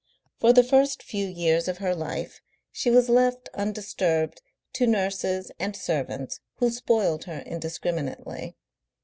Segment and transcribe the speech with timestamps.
[0.39, 4.41] For the first few years of her life she was left undisturbed
[4.73, 8.55] to nurses and servants who spoiled her indiscriminately.